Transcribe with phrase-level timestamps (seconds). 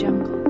[0.00, 0.40] Jungle.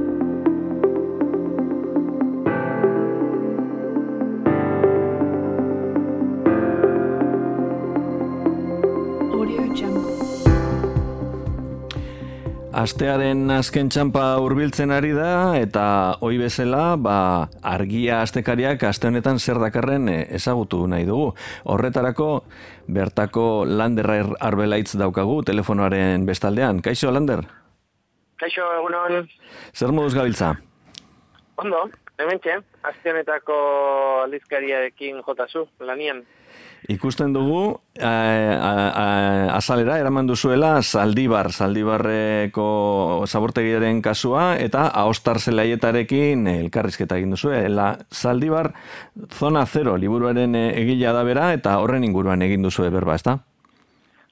[9.35, 10.17] Audio Jungle.
[12.81, 15.85] Astearen azken txampa hurbiltzen ari da eta
[16.23, 21.33] hoi bezala, ba, argia astekariak aste honetan zer dakarren eh, ezagutu nahi dugu.
[21.67, 22.31] Horretarako
[22.87, 26.81] bertako Lander Ar- Arbelaitz daukagu telefonoaren bestaldean.
[26.81, 27.43] Kaixo Lander,
[28.41, 29.27] Kaixo, egunon,
[29.77, 30.55] zer moduz gabiltza?
[31.61, 32.55] ondo, hementxe,
[32.89, 33.55] azte honetako
[34.25, 36.23] aldizkariarekin jotazu, lanian.
[36.89, 46.47] Ikusten dugu, eh, a- a- azalera, eraman duzuela, Zaldibar, Zaldibarreko zabortegiaren kasua, eta Aostar zelaietarekin
[46.49, 47.53] elkarrizketa egin duzu.
[47.69, 48.73] La Zaldibar,
[49.29, 53.41] zona zero, liburuaren eh, egila da bera, eta horren inguruan egin duzu berba, ezta?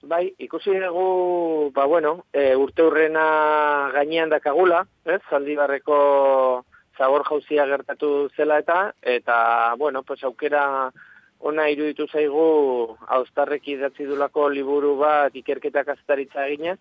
[0.08, 5.98] Bai, ikusi dugu, ba bueno, e, urte hurrena gainean dakagula, ez, zaldibarreko
[6.96, 9.36] zabor jauzia gertatu zela eta, eta,
[9.76, 10.62] bueno, pues aukera
[11.50, 12.46] ona iruditu zaigu
[13.18, 16.78] austarrek idatzi dulako liburu bat ikerketa kazetaritza eginez,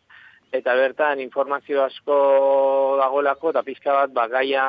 [0.56, 2.18] eta bertan informazio asko
[3.02, 4.64] dagoelako, eta pizka bat, ba, gaia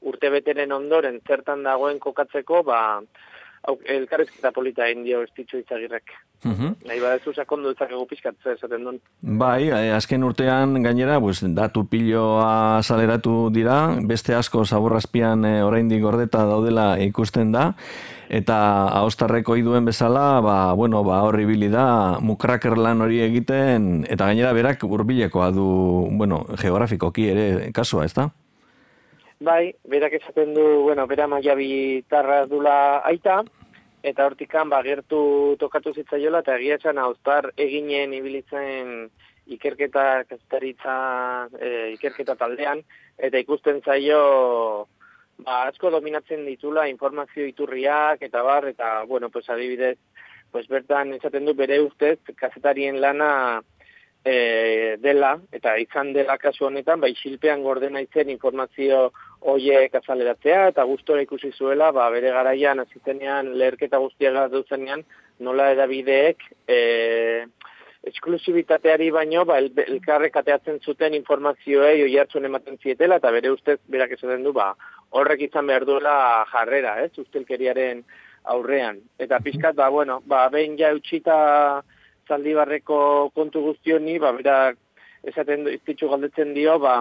[0.00, 2.80] urte beteren ondoren zertan dagoen kokatzeko, ba,
[3.68, 6.12] elkarrizketa polita egin dio estitxu itzagirrek.
[6.44, 6.86] Mhm.
[6.88, 9.00] Nahi badezu sakondu dezakegu pizkat, zer esaten duen.
[9.20, 16.00] Bai, eh, azken urtean gainera, pues, datu piloa azaleratu dira, beste asko zaborrazpian e, oraindik
[16.00, 17.74] gordeta daudela ikusten da,
[18.30, 24.26] eta ahostarreko iduen bezala, ba, bueno, ba, horri ibili da, mukraker lan hori egiten, eta
[24.26, 28.30] gainera berak hurbilekoa du, bueno, geografikoki ere kasua, ez da?
[29.40, 33.38] Bai, berak esaten du, bueno, bera maiabi tarra dula aita,
[34.04, 39.08] eta hortikan ba, gertu tokatu zitzaiola, eta egia esan hauztar eginen ibilitzen
[39.56, 40.96] ikerketa kazetaritza,
[41.56, 42.84] e, ikerketa taldean,
[43.16, 44.20] eta ikusten zaio
[45.38, 49.96] ba, asko dominatzen ditula informazio iturriak, eta bar, eta, bueno, pues adibidez,
[50.52, 53.32] pues bertan esaten du bere ustez, kazetarien lana
[54.22, 59.08] e, dela, eta izan dela kasu honetan, bai silpean gordena izen informazio
[59.40, 65.04] hoiek azaleratzea, eta gustora ikusi zuela, ba, bere garaian, azitenean, leherketa guztiak duzenean,
[65.40, 67.46] nola edabideek, e,
[68.10, 73.78] esklusibitateari baino, ba, el, elkarrek ateatzen zuten informazioei oi hartzun ematen zietela, eta bere ustez,
[73.88, 74.74] berak esaten du, ba,
[75.16, 78.04] horrek izan behar duela jarrera, ez, ustelkeriaren
[78.44, 79.00] aurrean.
[79.20, 81.82] Eta pixkat, ba, bueno, ba, behin ja utxita
[82.28, 84.78] zaldibarreko kontu guztioni, ba, berak
[85.28, 85.76] esaten du,
[86.08, 87.00] galdetzen dio, ba,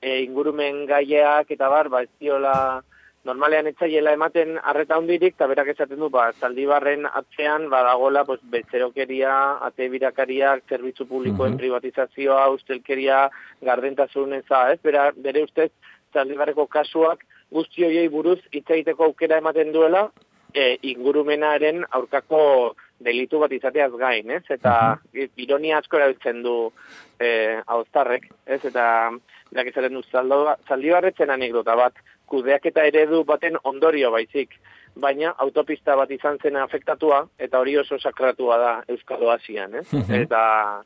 [0.00, 2.82] e, ingurumen gaiak eta bar, ba, ez diola,
[3.26, 9.58] normalean etzaiela ematen arreta hundirik, eta berak esaten du, ba, zaldibarren atzean, badagola, pues, betzerokeria,
[9.66, 11.58] ate birakariak, zerbitzu publikoen Mhm.
[11.58, 13.28] privatizazioa, ustelkeria,
[13.62, 14.80] gardentasun eza, ez?
[14.82, 15.72] Bera, bere ustez,
[16.14, 20.10] zaldibarreko kasuak guzti horiei buruz hitz egiteko aukera ematen duela,
[20.54, 24.44] e, ingurumenaren aurkako delitu bat izateaz gain, ez?
[24.48, 24.98] Eta
[25.36, 26.72] ironia asko erabiltzen du
[27.20, 28.64] e, hauztarrek, ez?
[28.64, 29.10] Eta
[29.52, 31.94] berak esaten du zaldo- zaldibarretzen anekdota bat,
[32.26, 34.58] kudeaketa eredu baten ondorio baizik,
[34.96, 39.92] baina autopista bat izan zena afektatua, eta hori oso sakratua da Euskal Oasian, ez?
[39.92, 40.14] Mhm.
[40.22, 40.82] Eta,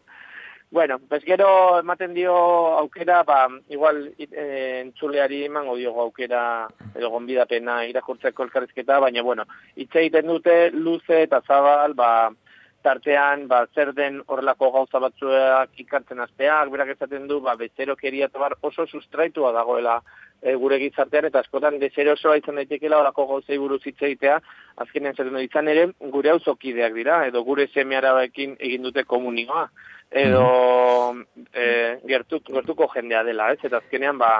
[0.71, 2.34] bueno, pues gero ematen dio
[2.78, 9.47] aukera, ba, igual e, entzuleari emango diogo aukera edo gonbidapena irakurtzeko elkarrizketa, baina, bueno,
[9.77, 12.31] hitz egiten dute luze eta zabal, ba,
[12.83, 18.41] tartean, ba, zer den horrelako gauza batzuak ikartzen azteak, berak esaten du, ba, bezerokeria eta
[18.43, 20.01] bar oso sustraitua dagoela
[20.43, 24.41] e, gure gizartean, eta askotan deserosoa izan daitekela horako gauzei buruz hitz egitea,
[24.85, 25.87] azkenean zer izan ere,
[26.17, 29.69] gure auzokideak dira, edo gure seme arabekin egin dute komunioa,
[30.11, 30.45] edo
[31.55, 31.65] e,
[32.09, 33.61] gertu, gertuko jendea dela, ez?
[33.63, 34.33] Eta azkenean, ba,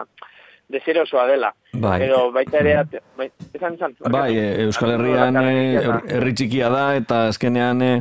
[0.71, 1.51] deserosoa dela.
[1.73, 1.97] Bai.
[2.07, 3.95] Edo baita ere, ate- bai, esan, esan.
[4.11, 7.93] Bai, e, Euskal Herrian e, her- herri txikia da eta azkenean e,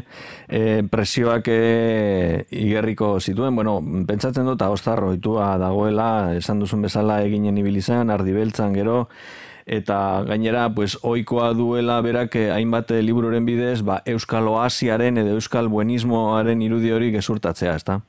[0.89, 3.55] presioak e, igerriko zituen.
[3.57, 9.07] Bueno, pentsatzen dut agostar ohitua dagoela, esan duzun bezala eginen ibilizan, ardi beltzan gero,
[9.69, 15.35] eta gainera pues ohikoa duela berak eh, hainbat eh, libururen bidez, ba, Euskal Oasiaren edo
[15.37, 17.99] Euskal Buenismoaren irudi hori gezurtatzea, ezta?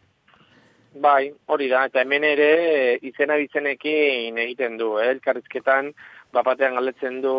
[1.01, 5.09] Bai, hori da, eta hemen ere e, izena bizenekin egiten du, eh?
[5.15, 5.95] elkarrizketan,
[6.37, 7.37] bapatean galdetzen du,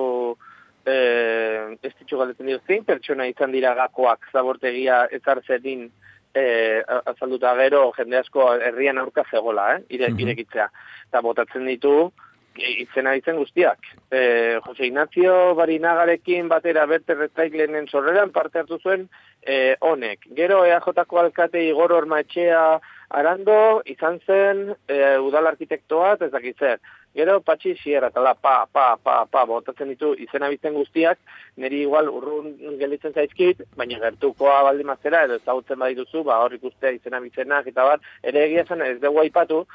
[0.89, 5.91] eh, ez ditxu galdetzen dio, zein pertsona izan dira gakoak zabortegia ezar zedin
[6.33, 6.81] eh,
[7.11, 9.81] azalduta gero jende asko herrian aurka zegola, eh?
[9.89, 10.19] Ire, Mhm.
[10.25, 10.69] irekitzea.
[11.09, 12.11] Eta botatzen ditu,
[12.55, 13.79] izena ditzen guztiak.
[14.11, 19.07] E, Jose Ignacio Barinagarekin batera berte recyclenen sorreran parte hartu zuen
[19.41, 20.27] e, honek.
[20.35, 22.79] Gero EAJ-ko alkate Igor Ormaetxea
[23.11, 26.79] Arando izan zen e, udal arkitektoa, ez dakit zer.
[27.15, 31.19] Gero patxi sierra, tala, pa, pa, pa, pa, botatzen ditu izena bizten guztiak,
[31.59, 36.95] niri igual urrun gelditzen zaizkit, baina gertukoa baldin mazera, edo ezagutzen badituzu, ba, hor ikustea
[36.95, 39.65] izena bizenak, eta bar, ere egia zen ez dugu aipatu,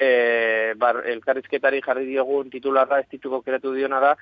[0.00, 4.16] e, bar, elkarrizketari jarri diogun titularra ez dituko keratu diona da,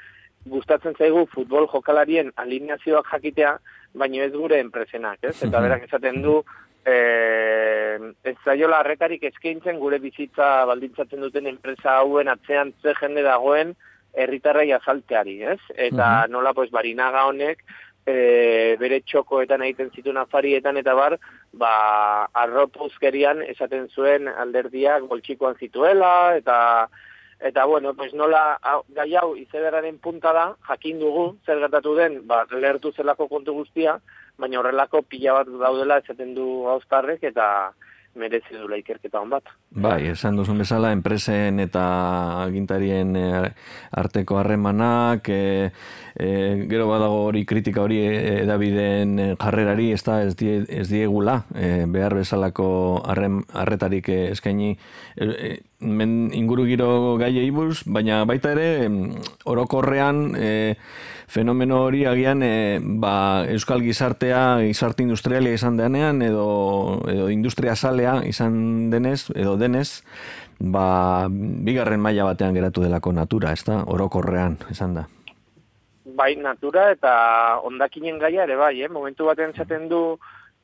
[0.50, 3.54] gustatzen zaigu futbol jokalarien alineazioak jakitea,
[3.94, 5.36] baina ez gure enpresenak, ez?
[5.46, 6.40] Eta berak esaten du,
[6.86, 6.96] e,
[8.24, 13.74] ez zaiola arretarik eskaintzen gure bizitza baldintzatzen duten enpresa hauen atzean ze jende dagoen
[14.14, 15.60] herritarrai azalteari, ez?
[15.74, 17.64] Eta nola, pues, barinaga honek,
[18.06, 21.16] e, bere txokoetan egiten zituen afarietan eta bar,
[21.52, 21.72] ba,
[22.44, 26.60] arropuzkerian esaten zuen alderdiak boltsikoan zituela, eta
[27.44, 28.58] Eta bueno, pues nola
[28.96, 33.98] gai hau izederaren punta da, jakin dugu zer gertatu den, ba lehertu zelako kontu guztia,
[34.38, 37.46] baina horrelako pila bat daudela esaten du gauztarrek eta
[38.14, 39.48] merezi du ikerketa hon bat.
[39.74, 41.82] Bai, esan duzun bezala, enpresen eta
[42.44, 43.48] agintarien eh,
[43.98, 45.70] arteko harremanak, e,
[46.14, 46.28] e,
[46.70, 52.14] gero badago hori kritika hori edabideen jarrerari, ez da ez, die, ez diegula, e, behar
[52.20, 52.68] bezalako
[53.02, 54.76] harrem, arretarik eskaini
[55.18, 58.68] e, men inguru giro gai eibuz, baina baita ere,
[59.50, 60.54] orokorrean, e,
[61.26, 68.20] fenomeno hori agian e, ba, euskal gizartea gizarte industrialia izan denean edo, edo industria salea
[68.28, 70.04] izan denez edo denez
[70.58, 75.08] ba, bigarren maila batean geratu delako natura, ez da, orokorrean, esan da.
[76.04, 77.14] Bai, natura eta
[77.66, 78.88] ondakinen gaia ere bai, eh?
[78.88, 80.18] momentu batean zaten du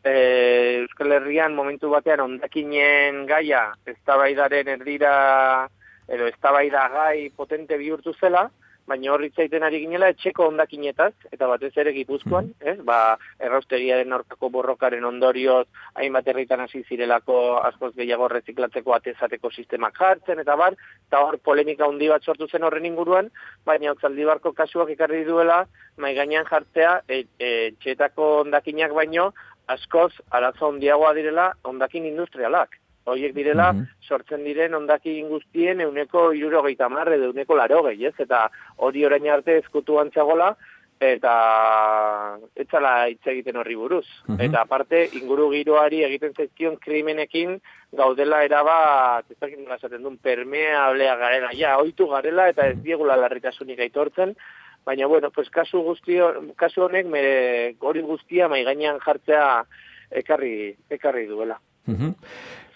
[0.05, 5.69] e, Euskal Herrian momentu batean ondakinen gaia ez erdira
[6.09, 8.51] edo ez gai potente bihurtu zela,
[8.91, 12.85] baina horri zaiten ari ginela etxeko ondakinetaz, eta batez ere gipuzkoan, mm -hmm.
[12.89, 13.17] ba,
[13.47, 17.37] erraustegiaren aurkako borrokaren ondorioz, hainbat herritan hasi zirelako
[17.69, 20.77] askoz gehiago reziklatzeko atezateko sistemak jartzen, eta bar,
[21.07, 23.31] eta hor polemika handi bat sortu zen horren inguruan,
[23.65, 25.65] baina otzaldi barko kasuak ekarri duela,
[25.97, 27.51] mai gainean jartzea, e, e,
[27.81, 29.33] txetako ondakinak baino,
[29.67, 33.87] askoz arazo handiagoa direla ondakin industrialak horiek direla, mhm.
[34.07, 38.15] sortzen diren ondakin guztien euneko irurogeita marre, euneko larogei, ez?
[38.19, 40.55] Eta hori orain arte ezkutu antzagola,
[41.01, 41.35] eta
[42.61, 44.05] etzala hitz egiten horri buruz.
[44.27, 44.41] Mhm.
[44.47, 47.57] Eta aparte, inguru giroari egiten zaizkion krimenekin
[47.97, 53.17] gaudela erabat, ez dakit nola esaten duen, permeablea garela, ja, oitu garela, eta ez diegula
[53.17, 54.37] larritasunik aitortzen,
[54.85, 59.65] baina, bueno, pues kasu, guztio, kasu honek, mere, hori guztia maigainan jartzea
[60.23, 61.59] ekarri, ekarri duela.
[61.87, 62.15] Mhm.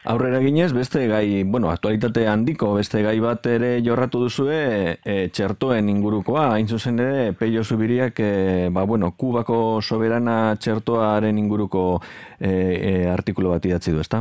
[0.06, 4.58] Aurrera ginez, beste gai, bueno, aktualitate handiko, beste gai bat ere jorratu duzue
[5.00, 11.86] e, txertoen ingurukoa, hain zuzen ere, peio zubiriak, e, ba, bueno, kubako soberana txertoaren inguruko
[12.36, 14.20] e, e, artikulu bat idatzi du, ezta?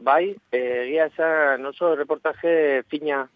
[0.00, 3.26] Bai, egia esan oso reportaje fina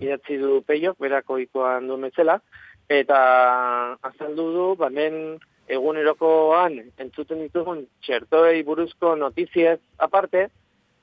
[0.00, 2.40] idatzi du peio, berako ikoan du metzela,
[2.88, 3.18] eta
[4.00, 5.24] azaldu du, bamen
[5.68, 10.48] egunerokoan entzuten ditugun txertoei buruzko notiziez aparte,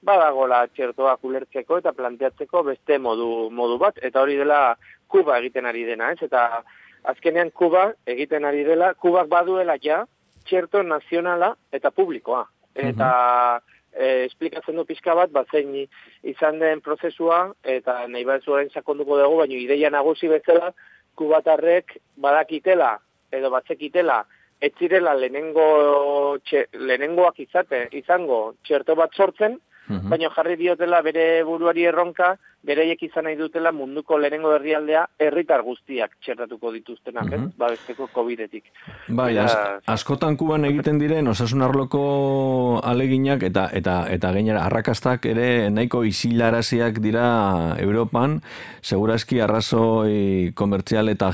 [0.03, 4.75] badagola txertoa kulertzeko eta planteatzeko beste modu, modu bat, eta hori dela
[5.13, 6.25] Kuba egiten ari dena, ez?
[6.25, 6.63] Eta
[7.11, 10.03] azkenean Kuba egiten ari dela, Kubak baduela ja
[10.47, 12.43] txerto nazionala eta publikoa.
[12.75, 13.09] Eta
[13.93, 15.75] e, esplikatzen du pixka bat, bat zein
[16.23, 20.73] izan den prozesua, eta nahi bat zuen sakonduko dugu, baina ideia nagusi bezala,
[21.15, 22.95] kubatarrek badakitela,
[23.31, 24.23] edo batzekitela,
[24.63, 29.72] ez zirela lehenengo, txe, lehenengoak izate, izango txerto bat sortzen, -hmm.
[29.89, 36.15] Baina jarri diotela bere buruari erronka, bereiek izan nahi dutela munduko lehenengo herrialdea herritar guztiak
[36.23, 37.47] txertatuko dituztenak, mm -hmm.
[37.49, 37.57] eh?
[37.57, 38.63] babesteko COVID-etik.
[39.09, 39.35] Bai,
[39.85, 46.99] askotan kuban egiten diren osasun arloko aleginak eta eta eta gainera arrakastak ere nahiko isilaraziak
[46.99, 48.39] dira Europan,
[48.81, 51.31] segurazki arrazoi komertzial eta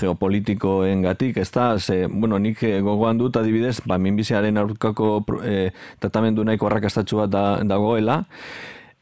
[0.00, 6.44] geopolitikoen gatik, ez da, ze, bueno, nik gogoan dut adibidez, ba, minbiziaren aurkako e, tratamendu
[6.44, 8.22] nahiko arrakastatxu bat da, dagoela,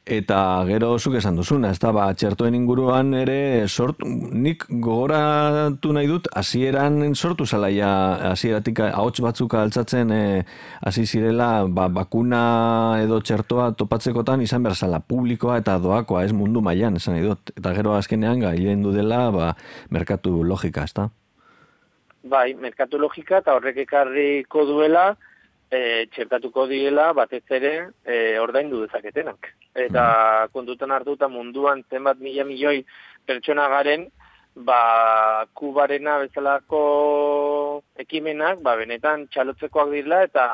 [0.08, 6.08] Eta gero zuk esan duzuna, ez da, ba, txertoen inguruan ere sortu, nik gogoratu nahi
[6.08, 7.90] dut, hasieran sortu zalaia,
[8.30, 10.22] hasieratik ahots batzuk altzatzen e,
[10.80, 12.40] hasi zirela, ba, bakuna
[13.04, 17.52] edo txertoa topatzekotan izan behar zala publikoa eta doakoa, ez mundu mailan esan nahi dut.
[17.60, 19.54] Eta gero azkenean gailen dela, ba,
[19.92, 21.10] merkatu logika, ez da?
[22.24, 25.10] Bai, merkatu logika eta horrek ekarriko duela,
[25.70, 27.74] e, txertatuko diela batez ere
[28.04, 29.52] e, ordaindu dezaketenak.
[29.74, 30.52] Eta mm.
[30.54, 32.82] kontutan hartuta munduan zenbat mila milioi
[33.26, 34.08] pertsona garen,
[34.54, 36.82] ba, kubarena bezalako
[38.02, 40.48] ekimenak, ba, benetan txalotzekoak direla, eta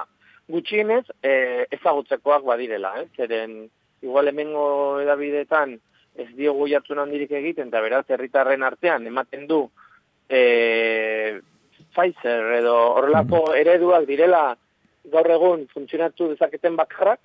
[0.53, 3.09] gutxienez e, ezagutzekoak badirela, eh?
[3.17, 3.65] zeren
[4.05, 5.75] igual hemengo edabidetan
[6.17, 9.65] ez diogu jartzen handirik egiten, eta beraz, herritarren artean, ematen du
[10.29, 11.41] e,
[11.97, 14.57] Pfizer edo horrelako ereduak direla
[15.13, 17.21] gaur egun funtzionatu dezaketen bakarrak,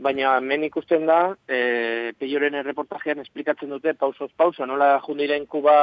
[0.00, 5.76] baina hemen ikusten da, e, peioren erreportajean esplikatzen dute pausoz pauso, nola jundiren kuba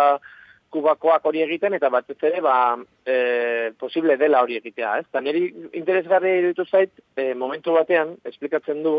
[0.74, 2.76] kubakoak hori egiten, eta batez ere, ba,
[3.08, 5.06] e, posible dela hori egitea, ez?
[5.08, 5.46] Eta niri
[5.80, 8.98] interesgarri iruditu zait, e, momentu batean, esplikatzen du,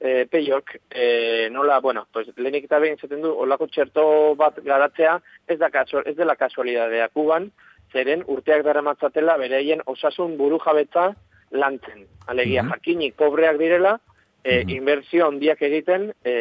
[0.00, 1.06] e, peiok, e,
[1.54, 4.06] nola, bueno, pues, lehenik eta behin zaten du, olako txerto
[4.40, 7.52] bat garatzea, ez, da kasu, ez dela kasualidadea kuban,
[7.92, 11.12] zeren urteak dara matzatela, bereien osasun buru jabetza
[11.54, 12.04] lantzen.
[12.26, 13.98] Alegia, jakinik pobreak direla,
[14.44, 16.34] e, inbertsio handiak egiten e,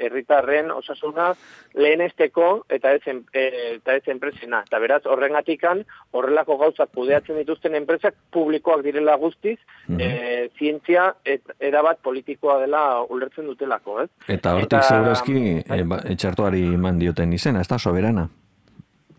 [0.00, 1.30] herritarren osasuna
[1.78, 3.44] lehenesteko eta ez, e,
[3.76, 4.62] eta ez enpresena.
[4.66, 5.84] Eta beraz, horrengatikan
[6.16, 9.58] horrelako gauzak kudeatzen dituzten enpresak publikoak direla guztiz,
[9.92, 14.08] e, zientzia et, erabat politikoa dela ulertzen dutelako, ez?
[14.28, 18.28] Eta hortik eta, segurazki e, ba, etxartuari man dioten izena, ez da, soberana?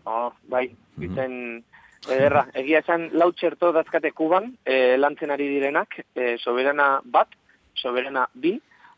[0.04, 0.66] Oh, bai,
[1.00, 1.62] biten...
[2.10, 7.32] Ederra, egia esan lau txerto dazkate kuban, e, lantzen ari direnak, e, soberana bat,
[7.80, 8.54] soberana bi,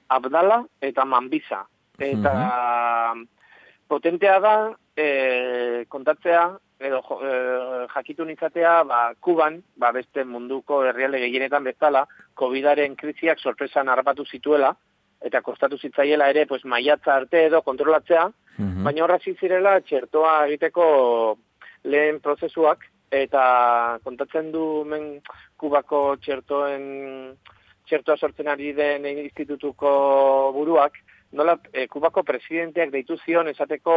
[0.08, 1.64] abdala eta manbiza.
[1.98, 3.26] Eta mm
[3.86, 4.52] potentea da,
[4.98, 6.40] e, kontatzea,
[6.82, 7.28] edo e,
[7.92, 12.02] jakitu nitzatea, ba, kuban, ba, beste munduko herrialde gehienetan bezala,
[12.34, 14.72] COVID-aren kriziak sorpresan harrapatu zituela,
[15.22, 18.26] eta kostatu zitzaiela ere, pues, maiatza arte edo kontrolatzea,
[18.58, 20.84] mm baina horra zirela txertoa egiteko
[21.84, 25.20] lehen prozesuak, eta kontatzen du men
[25.56, 27.36] kubako txertoen
[27.86, 29.90] txertoa sortzen ari den institutuko
[30.56, 30.98] buruak,
[31.38, 33.96] nola e, Kubako presidenteak deitu zion esateko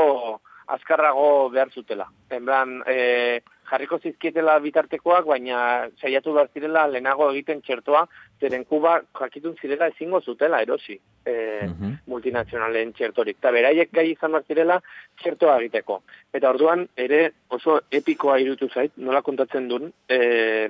[0.75, 2.05] azkarrago behar zutela.
[2.29, 5.59] Enbran, e, jarriko zizkietela bitartekoak, baina
[6.01, 8.05] saiatu behar zirela lehenago egiten txertoa,
[8.41, 11.33] zeren Kuba jakitun zirela ezingo zutela erosi e,
[11.65, 13.37] uh multinazionalen txertorik.
[13.37, 14.79] Eta beraiek gai izan behar zirela
[15.21, 15.99] txertoa egiteko.
[16.33, 17.19] Eta orduan, ere
[17.53, 20.69] oso epikoa irutu zait, nola kontatzen duen, e,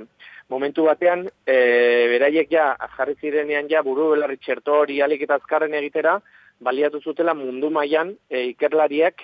[0.50, 1.56] momentu batean, e,
[2.12, 6.18] beraiek ja, jarri zirenean ja, buru belarri txerto hori alik eta azkarren egitera,
[6.60, 9.24] baliatu zutela mundu mailan e, ikerlariak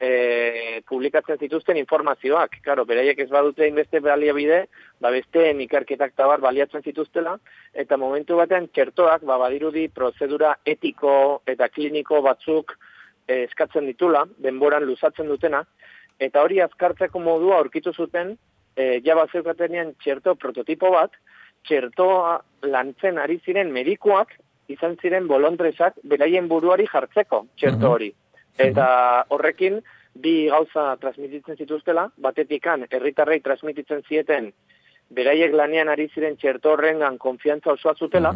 [0.00, 2.58] e, publikatzen zituzten informazioak.
[2.64, 4.66] Claro, beraiek ez badute inbeste baliabide,
[5.00, 7.36] ba besteen ikerketak tabar baliatzen zituztela,
[7.74, 12.76] eta momentu batean txertoak, ba badirudi prozedura etiko eta kliniko batzuk
[13.26, 15.64] e, eskatzen ditula, denboran luzatzen dutena,
[16.18, 18.36] eta hori azkartzeko modua aurkitu zuten,
[18.76, 21.16] e, ja bat zeukatenean txerto prototipo bat,
[21.66, 22.36] txertoa
[22.70, 24.36] lantzen ari ziren medikoak,
[24.68, 28.12] izan ziren bolondresak beraien buruari jartzeko txerto hori.
[28.58, 28.88] Eta
[29.28, 29.80] horrekin,
[30.16, 34.52] bi gauza transmititzen zituztela, batetikan herritarrei transmititzen zieten
[35.10, 38.32] beraiek lanean ari ziren txerto horrengan konfiantza osoa zutela,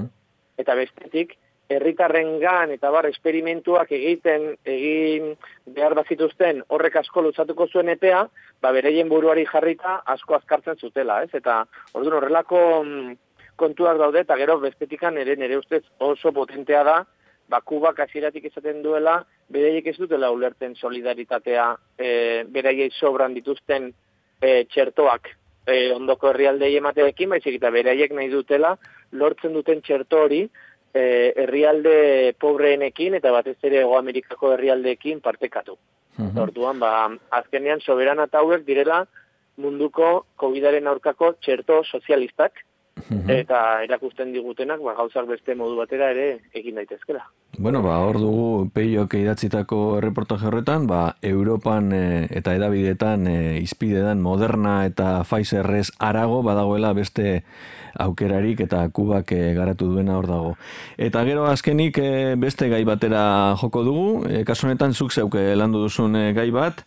[0.58, 1.36] eta bestetik,
[1.70, 5.34] herritarrengan eta bar esperimentuak egiten egin
[5.74, 8.24] behar bazituzten horrek asko lutzatuko zuen epea,
[8.60, 11.30] ba bereien buruari jarrita asko azkartzen zutela, ez?
[11.34, 11.62] Eta
[11.94, 13.14] orduan horrelako mm,
[13.56, 16.96] kontuak daude eta gero bestetikan ere nere ustez oso potentea da,
[17.48, 21.66] ba Kubak hasieratik esaten duela bereiek ez dutela ulertzen solidaritatea
[21.98, 22.10] e,
[22.48, 23.90] beraiei sobran dituzten
[24.40, 25.30] e, txertoak
[25.66, 28.76] e, ondoko herrialdei emateekin, baizik eta beraiek nahi dutela
[29.12, 30.42] lortzen duten txerto hori
[30.94, 31.02] e,
[31.44, 35.76] herrialde pobreenekin eta batez ere Ego Amerikako herrialdeekin partekatu.
[36.18, 39.04] Mm Orduan, ba, azkenean soberana tauek direla
[39.60, 42.64] munduko COVIDaren aurkako txerto sozialistak,
[43.28, 47.24] eta erakusten digutenak ba, gauzak beste modu batera ere egin daitezkela.
[47.58, 54.22] Bueno, ba, hor dugu peiok idatzitako reportaje horretan, ba, Europan e, eta edabidetan e, izpidedan
[54.22, 57.42] Moderna eta Pfizerrez arago badagoela beste
[58.00, 60.54] aukerarik eta kubak e, garatu duena hor dago.
[60.96, 65.82] Eta gero azkenik e, beste gai batera joko dugu, e, kasu honetan zuk zeuke landu
[65.86, 66.84] duzun e, gai bat,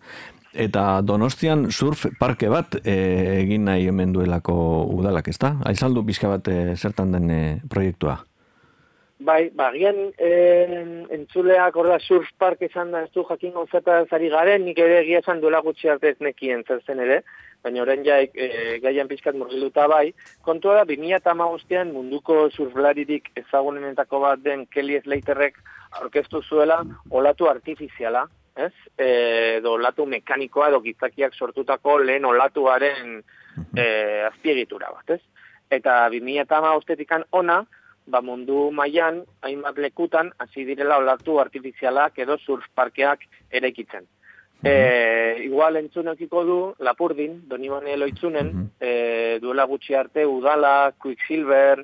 [0.54, 2.96] eta Donostian surf parke bat e,
[3.42, 4.56] egin nahi hemen duelako
[4.94, 5.56] udalak, ezta?
[5.66, 8.20] Aizaldu pixka bat e, zertan den e, proiektua?
[9.24, 10.30] Bai, ba, gian e,
[11.16, 15.22] entzuleak orda surf park esan da ez du jakin gonzeta zari garen, nik ere egia
[15.24, 17.22] esan duela gutxi arte ez nekien zer ere,
[17.64, 20.14] baina orain ja e, gaian pixkat murgiluta bai.
[20.42, 21.36] Kontua da, 2000 eta
[21.94, 25.56] munduko surflaririk ezagunenetako bat den Kelly Slaterrek
[26.02, 28.72] aurkeztu zuela olatu artifiziala, ez?
[28.98, 33.22] E, do olatu mekanikoa edo gizakiak sortutako lehen olatuaren
[33.76, 33.86] e,
[34.30, 35.22] azpiegitura bat, ez?
[35.72, 36.76] Eta 2000 eta ma
[37.32, 37.64] ona,
[38.06, 44.06] ba mundu mailan hainbat lekutan hasi direla olatu artifizialak edo surfparkeak eraikitzen.
[44.64, 51.84] E, igual entzunekiko du, Lapurdin, doni bane loitzunen, e, duela gutxi arte, Udala, Quicksilver,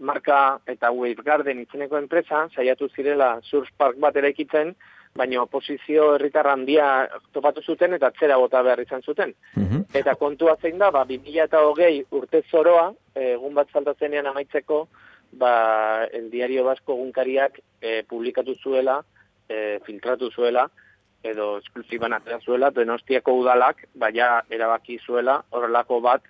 [0.00, 4.74] marka eta Wave Garden itzeneko enpresa, saiatu zirela surf park bat eraikitzen,
[5.16, 9.34] baina oposizio herritar handia topatu zuten eta atzera bota behar izan zuten.
[9.56, 9.84] Mhm.
[9.94, 14.88] Eta kontua zein da, ba, 2000 eta hogei urte zoroa, egun bat saltatzenean amaitzeko,
[15.32, 19.02] ba, el diario basko egunkariak e, publikatu zuela,
[19.48, 20.68] e, filtratu zuela,
[21.22, 26.22] edo esklusiban atera zuela, donostiako udalak, baina erabaki zuela, horrelako bat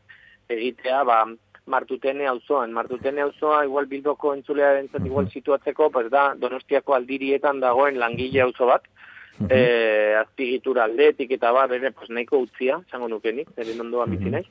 [0.48, 1.24] egitea, ba,
[1.68, 2.72] martutene auzoan.
[2.72, 8.66] Martutene auzoa, igual bildoko entzulea entzat igual situatzeko, pues da, donostiako aldirietan dagoen langile auzo
[8.66, 8.88] bat,
[9.48, 14.46] eh, azpigitura aldetik eta bar, ere, pues nahiko utzia, zango nukenik, ere ondoan bizi naiz.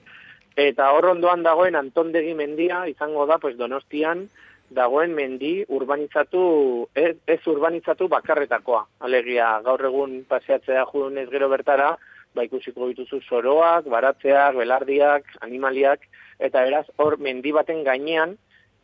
[0.58, 4.28] Eta hor ondoan dagoen Antondegi mendia, izango da, pues donostian,
[4.70, 8.86] dagoen mendi urbanizatu, ez, ez urbanizatu bakarretakoa.
[9.00, 11.96] Alegia, gaur egun paseatzea judunez gero bertara,
[12.36, 16.04] ba ikusiko dituzu soroak, baratzeak, belardiak, animaliak,
[16.40, 18.38] eta beraz hor mendi baten gainean,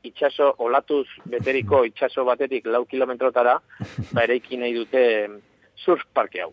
[0.03, 3.60] itxaso, olatuz beteriko itxaso batetik lau kilometrotara,
[4.13, 5.03] ba eraiki nahi dute
[5.77, 6.51] surf parke hau.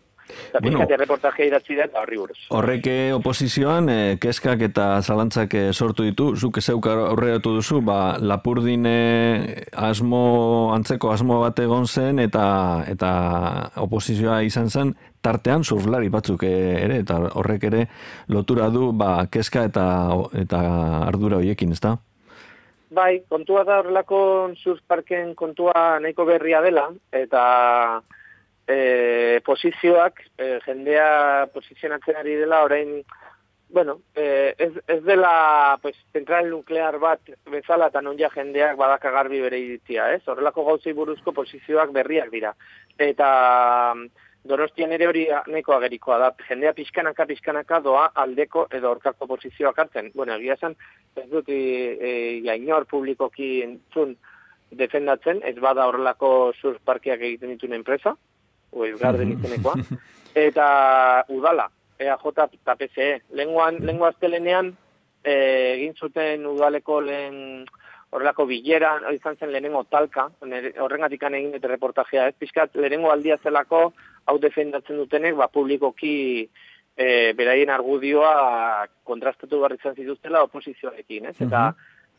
[0.49, 0.79] Eta Bueno.
[0.79, 2.37] bueno, reportaje idatzi da, horri buruz.
[2.49, 8.87] Horrek oposizioan eh, kezkak eta zalantzak eh, sortu ditu, zuk zeuk aurreratu duzu, ba, lapurdin
[9.73, 13.11] asmo, antzeko asmo bat egon zen eta eta
[13.83, 17.85] oposizioa izan zen tartean surflari batzuk eh, ere, eta horrek ere
[18.27, 19.85] lotura du ba, kezka eta
[20.37, 20.61] eta
[21.07, 21.97] ardura hoiekin, ezta?
[22.91, 24.21] Bai, kontua da horrelako
[24.57, 27.43] surf parken kontua nahiko berria dela, eta
[28.71, 33.01] e, posizioak, e, jendea posizionatzen ari dela, orain,
[33.71, 39.11] bueno, e, ez, ez dela pues, zentral nuklear bat bezala eta non ja jendeak badaka
[39.11, 40.21] garbi bere iritzia, ez?
[40.27, 42.55] Horrelako gauzei buruzko posizioak berriak dira.
[42.99, 43.29] Eta
[44.43, 50.09] Donostian ere hori nahiko agerikoa da, jendea pixkanaka pixkanaka doa aldeko edo orkako posizioak hartzen.
[50.15, 50.75] Bueno, egia esan,
[51.15, 51.59] ez dut e,
[51.93, 52.13] e,
[52.47, 54.15] jainor publikoki entzun
[54.71, 58.15] defendatzen, ez bada horrelako surf parkeak egiten dituen enpresa,
[58.71, 59.75] Wave Garden izenekoa,
[60.47, 60.67] eta
[61.29, 61.67] udala,
[61.99, 63.11] EAJ eta PCE.
[63.37, 64.73] Lenguan, lengua aztelenean,
[65.23, 65.33] e,
[65.75, 67.65] egin zuten udaleko lehen
[68.11, 73.37] horrelako bilera, hori izan zen lehenengo talka, horrengatik egin dute reportajea, ez pixkat lehenengo aldia
[73.43, 73.93] zelako,
[74.25, 76.15] hau defendatzen dutenek, ba, publikoki
[76.95, 81.37] e, beraien argudioa kontrastatu behar izan zituztela oposizioarekin, ez?
[81.47, 81.69] Eta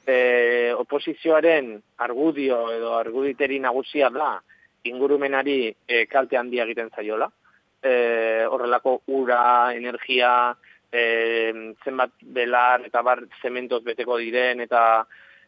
[0.06, 4.38] e, oposizioaren argudio edo arguditeri nagusia da
[4.84, 7.28] ingurumenari e, kalte handia egiten zaiola.
[7.82, 10.54] E, horrelako ura, energia,
[10.92, 15.04] e, zenbat belar eta bar zementoz beteko diren eta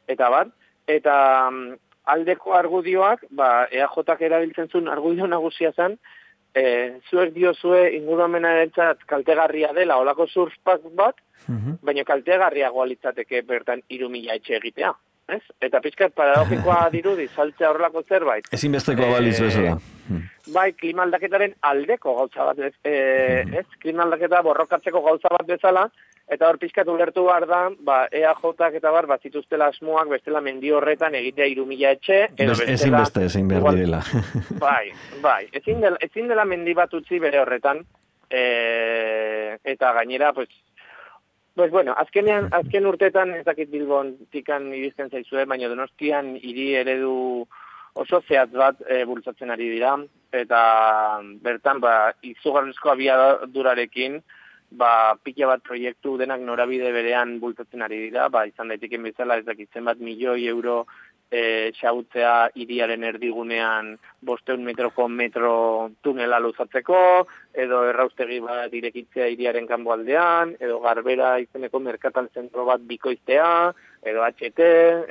[0.08, 0.50] eta bar.
[0.86, 1.16] Eta
[1.50, 1.78] mm,
[2.14, 5.96] aldeko argudioak, ba, EAJak erabiltzen zuen argudio nagusia zen,
[6.54, 6.64] e,
[7.10, 11.16] zuek diozue ingurumenarentzat kaltegarria dela olako surfpak bat,
[11.84, 14.92] baina kaltegarriagoa litzateke bertan hiru mila etxe egitea.
[15.28, 15.40] Ez?
[15.64, 18.44] Eta pizkat paradogikoa dirudi saltzea horrelako zerbait.
[18.52, 19.76] Ezinbesteko Eh, balitz bezala.
[20.52, 25.86] Bai, klima aldaketaren aldeko gauza bat, ez, e, ez klima aldaketa borrokatzeko gauza bat bezala,
[26.28, 30.70] eta hor pizkat ulertu behar da, ba, EAJak eta bar, bat zituztela asmoak bestela mendi
[30.76, 32.74] horretan egitea hiru mila etxe, edo Bez- bestela...
[32.74, 34.02] Ezinbeste ezin behar direla.
[34.66, 34.92] Bai,
[35.24, 37.80] bai, ezin dela, ezin dela mendi bat utzi bere horretan,
[38.28, 40.48] e, eta gainera, pues,
[41.54, 47.46] pues bueno, azkenean, azken urtetan ez dakit Bilbon tikan irizten zaizue, baina donostian hiri eredu
[47.94, 49.94] oso zehatz bat e, bultzatzen ari dira,
[50.34, 50.60] eta
[51.42, 54.18] bertan, ba, izugarrizko abiadurarekin,
[54.74, 59.46] ba, pila bat proiektu denak norabide berean bultzatzen ari dira, ba, izan daiteken bezala ez
[59.46, 60.84] dakit zenbat milioi euro
[61.34, 65.54] e, xautzea iriaren erdigunean bosteun metroko metro
[66.04, 66.98] tunela luzatzeko,
[67.64, 73.48] edo erraustegi bat irekitzea iriaren kanboaldean, edo garbera izeneko merkatal zentro bat bikoiztea,
[74.06, 74.68] edo HT,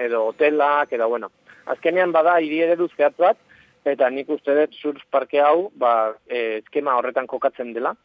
[0.07, 1.31] edo hotelak, edo bueno.
[1.73, 3.37] Azkenean bada hiri eredu bat,
[3.83, 7.95] eta nik uste dut surf parke hau, ba, e, eskema horretan kokatzen dela,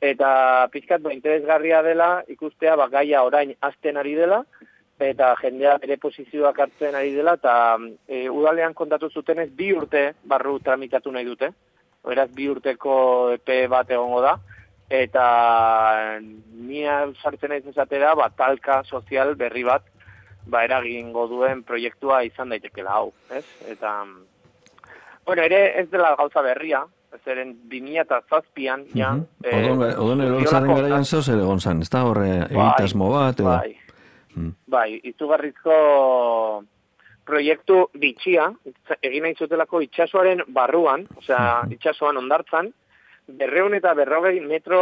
[0.00, 4.44] eta pizkat ba, interesgarria dela ikustea ba, gaia orain azten ari dela,
[5.00, 10.58] eta jendea bere posizioak hartzen ari dela, eta e, udalean kontatu zutenez bi urte barru
[10.60, 11.50] tramitatu nahi dute,
[12.06, 12.94] beraz bi urteko
[13.36, 14.36] epe bat egongo da,
[14.90, 15.24] eta
[16.10, 19.84] nia sartzen naiz esatera, ba, talka sozial berri bat,
[20.46, 23.44] ba, eragingo duen proiektua izan daitekela hau, ez?
[23.70, 23.92] Eta,
[25.26, 26.84] bueno, ere ez dela gauza berria,
[27.24, 29.12] zeren 2000 eta zazpian, ja.
[29.44, 33.50] eh, Odon, odon eroltzaren Biolako- garaian zoz ere gonzan, ez da horre egitasmo bat, edo...
[33.50, 33.76] Bai,
[34.34, 34.52] Mm.
[34.70, 35.74] bai, izugarrizko
[37.26, 38.48] proiektu bitxia,
[39.02, 42.70] egin nahi zutelako itxasoaren barruan, osea, itxasoan ondartzan,
[43.40, 44.80] berreun eta berrogei metro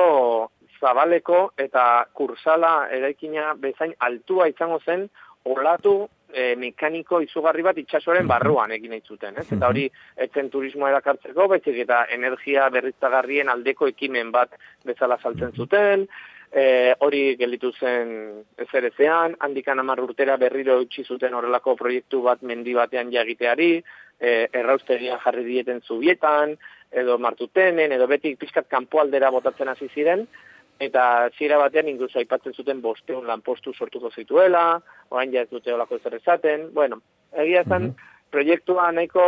[0.80, 5.08] zabaleko eta kursala eraikina bezain altua izango zen
[5.48, 9.46] olatu e, mekaniko izugarri bat itsasoaren barruan egin nahi zuten, ez?
[9.52, 9.86] Eta hori
[10.26, 14.54] etzen turismoa erakartzeko, baizik eta energia berriztagarrien aldeko ekimen bat
[14.86, 16.06] bezala saltzen zuten,
[16.52, 22.74] e, hori gelditu zen ezerezean, handikan amar urtera berriro utzi zuten horrelako proiektu bat mendi
[22.74, 23.70] batean jagiteari,
[24.18, 26.56] e, erraustegia jarri dieten zubietan,
[26.90, 30.26] edo martutenen, edo betik pixkat kanpoaldera botatzen hasi ziren,
[30.80, 34.80] eta zira batean inkluso aipatzen zuten bosteun lanpostu sortuko zituela,
[35.10, 37.02] orain ja ez dute olako ezer esaten, bueno,
[37.34, 37.92] egia zen,
[38.30, 39.24] proiektua nahiko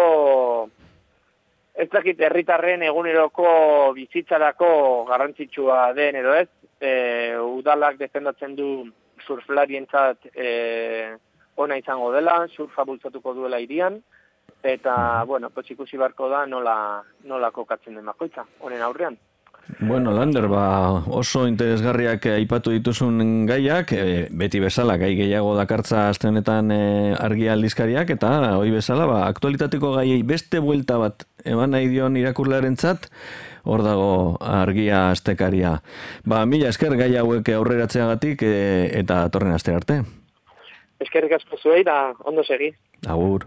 [1.81, 4.71] ez dakit herritarren eguneroko bizitzarako
[5.09, 6.49] garrantzitsua den edo ez,
[6.81, 8.71] e, udalak defendatzen du
[9.27, 11.17] surflarientzat e,
[11.61, 14.01] ona izango dela, surfa bultzatuko duela irian,
[14.63, 19.19] eta, bueno, pues ikusi barko da nola, nola kokatzen den bakoitza, honen aurrean.
[19.79, 26.73] Bueno, Lander, ba, oso interesgarriak aipatu dituzun gaiak, e, beti bezala, gai gehiago dakartza aztenetan
[26.75, 26.81] e,
[27.15, 32.77] argi aldizkariak, eta hoi bezala, ba, aktualitateko gaiei beste buelta bat eman nahi dion irakurlearen
[32.77, 33.09] zat,
[33.65, 35.77] hor dago argia astekaria.
[36.25, 38.57] Ba, mila esker gai hauek aurreratzeagatik e,
[39.03, 40.03] eta torren aste arte.
[41.01, 42.75] Eskerrik asko zuei da ondo segi.
[43.09, 43.47] Agur.